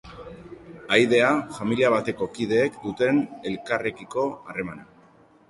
[0.93, 1.27] Ahaidea,
[1.57, 3.21] familia bateko kideek duten
[3.53, 4.91] elkarrekiko harremana.